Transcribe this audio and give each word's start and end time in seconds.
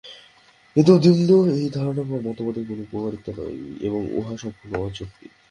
এতদ্ভিন্ন 0.75 1.29
এই 1.55 1.67
ধারণা 1.69 2.03
বা 2.03 2.17
মতবাদের 2.21 2.63
কোন 2.67 2.79
উপকারিতা 2.81 3.31
নাই, 3.37 3.55
এবং 3.81 4.01
উহা 4.17 4.33
সম্পূর্ণ 4.37 4.73
অযৌক্তিক। 4.77 5.31